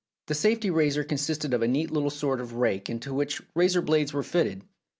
This 0.25 0.39
safety 0.39 0.71
razor 0.71 1.03
consisted 1.03 1.53
of 1.53 1.61
a 1.61 1.67
neat 1.67 1.91
little 1.91 2.09
sort 2.09 2.41
of 2.41 2.53
a 2.53 2.55
rake 2.57 2.89
into 2.89 3.13
which 3.13 3.39
razor 3.53 3.83
blades 3.83 4.13
were 4.13 4.23
fitted. 4.23 4.63